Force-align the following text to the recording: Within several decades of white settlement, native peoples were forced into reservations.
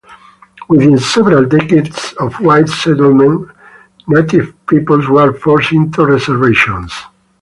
Within 0.67 0.97
several 0.97 1.45
decades 1.45 2.15
of 2.19 2.33
white 2.41 2.67
settlement, 2.67 3.51
native 4.07 4.51
peoples 4.65 5.07
were 5.07 5.31
forced 5.31 5.71
into 5.73 6.03
reservations. 6.03 6.91